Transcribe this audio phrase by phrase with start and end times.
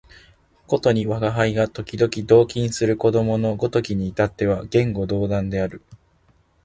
[0.65, 5.83] ことに吾輩が時々同衾する子供のごときに至っては言語道断である